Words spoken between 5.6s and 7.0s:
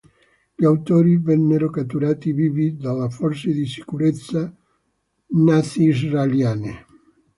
israeliane.